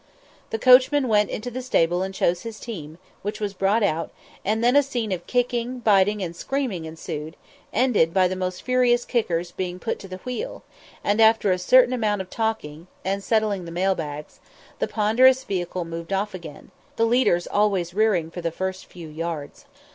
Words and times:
The 0.49 0.57
coachman 0.57 1.07
went 1.07 1.29
into 1.29 1.51
the 1.51 1.61
stable 1.61 2.01
and 2.01 2.11
chose 2.11 2.41
his 2.41 2.59
team, 2.59 2.97
which 3.21 3.39
was 3.39 3.53
brought 3.53 3.83
out, 3.83 4.09
and 4.43 4.63
then 4.63 4.75
a 4.75 4.81
scene 4.81 5.11
of 5.11 5.27
kicking, 5.27 5.77
biting, 5.77 6.23
and 6.23 6.35
screaming 6.35 6.85
ensued, 6.85 7.35
ended 7.71 8.11
by 8.11 8.27
the 8.27 8.35
most 8.35 8.63
furious 8.63 9.05
kickers 9.05 9.51
being 9.51 9.77
put 9.77 9.99
to 9.99 10.07
the 10.07 10.17
wheel; 10.25 10.63
and 11.03 11.21
after 11.21 11.51
a 11.51 11.59
certain 11.59 11.93
amount 11.93 12.19
of 12.19 12.31
talking, 12.31 12.87
and 13.05 13.23
settling 13.23 13.65
the 13.65 13.71
mail 13.71 13.93
bags, 13.93 14.39
the 14.79 14.87
ponderous 14.87 15.43
vehicle 15.43 15.85
moved 15.85 16.11
off 16.11 16.33
again, 16.33 16.71
the 16.95 17.05
leaders 17.05 17.45
always 17.45 17.93
rearing 17.93 18.31
for 18.31 18.41
the 18.41 18.49
first 18.49 18.87
few 18.87 19.07
yards. 19.07 19.65